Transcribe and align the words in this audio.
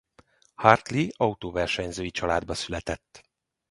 Hartley 0.55 1.07
autóversenyzői 1.17 2.11
családba 2.11 2.53
született. 2.53 3.29